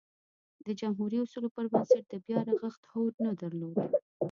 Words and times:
د 0.65 0.67
جمهوري 0.79 1.17
اصولو 1.21 1.53
پربنسټ 1.55 2.03
د 2.09 2.13
بیا 2.25 2.39
رغښت 2.49 2.81
هوډ 2.91 3.13
نه 3.25 3.31
درلود. 3.41 3.77